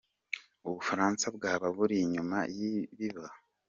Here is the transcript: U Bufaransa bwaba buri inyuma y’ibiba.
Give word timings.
U 0.67 0.69
Bufaransa 0.75 1.25
bwaba 1.35 1.67
buri 1.77 1.95
inyuma 2.05 2.37
y’ibiba. 2.57 3.25